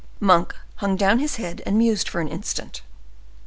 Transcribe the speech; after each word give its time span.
'"Monk 0.29 0.55
hung 0.77 0.95
down 0.95 1.19
his 1.19 1.35
head, 1.35 1.61
and 1.63 1.77
mused 1.77 2.09
for 2.09 2.21
an 2.21 2.27
instant. 2.27 2.81